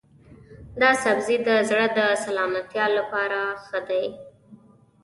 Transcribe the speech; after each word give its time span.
دا 0.81 0.89
سبزی 1.03 1.37
د 1.47 1.49
زړه 1.69 1.87
د 1.97 1.99
سلامتیا 2.25 2.85
لپاره 2.97 3.39
ښه 3.65 3.79
دی. 3.89 4.05